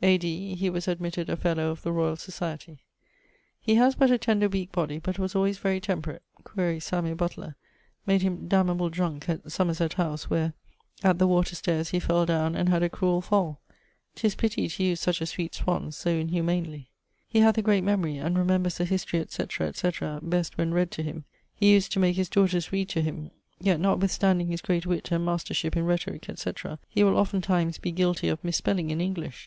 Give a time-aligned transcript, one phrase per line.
[0.00, 0.54] A.D....
[0.54, 2.78] he was admitted a fellow of the Royall Societie.
[3.60, 6.22] He haz but a tender weake body, but was alwayes very temperate....
[6.42, 7.54] (quaere Samuel Butler)
[8.06, 10.54] made him damnable drunke at Somerset house, where,
[11.02, 13.60] at the water stayres, he fell downe, and had a cruell fall.
[14.14, 16.88] 'Twas pitty to use such a sweet swan so inhumanely.
[17.28, 19.68] He hath a great memory, and remembers a history, etc.
[19.68, 20.18] etc.
[20.22, 21.24] best when read to him:
[21.54, 23.30] he uses to make his daughters read to him.
[23.60, 26.78] Yet, notwithstanding his great witt and mastership in rhetorique, etc.
[26.88, 29.42] he will oftentimes be guilty of mispelling in English.